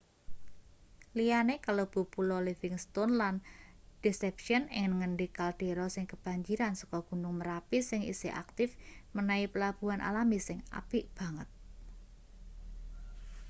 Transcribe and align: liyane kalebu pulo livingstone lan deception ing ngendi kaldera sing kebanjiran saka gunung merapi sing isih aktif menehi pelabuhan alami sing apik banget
liyane 1.17 1.55
kalebu 1.65 2.01
pulo 2.13 2.37
livingstone 2.47 3.13
lan 3.21 3.35
deception 4.03 4.63
ing 4.81 4.89
ngendi 4.99 5.27
kaldera 5.37 5.85
sing 5.95 6.05
kebanjiran 6.11 6.73
saka 6.81 6.97
gunung 7.09 7.35
merapi 7.39 7.79
sing 7.89 8.01
isih 8.11 8.31
aktif 8.43 8.69
menehi 9.15 9.45
pelabuhan 9.53 10.01
alami 10.09 10.39
sing 10.47 10.57
apik 10.79 11.05
banget 11.17 11.49